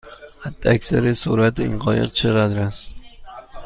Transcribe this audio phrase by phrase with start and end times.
[0.41, 2.91] حداکثر سرعت این قایق چقدر است؟